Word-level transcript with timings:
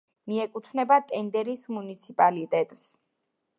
მიეკუთვნება 0.29 0.97
ტენდერის 1.11 1.69
მუნიციპალიტეტს. 1.77 2.85